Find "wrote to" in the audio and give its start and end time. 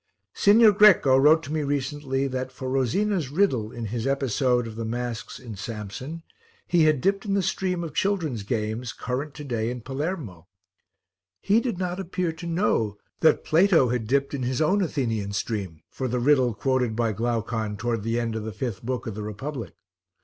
1.15-1.53